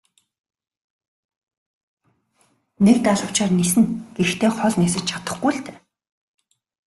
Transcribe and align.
Нэг 2.85 2.97
далавчаар 3.05 3.51
ниснэ 3.59 3.83
гэхдээ 4.15 4.51
хол 4.53 4.73
нисэж 4.79 5.03
чадахгүй 5.09 5.51
л 5.53 5.59
дээ. 5.65 5.77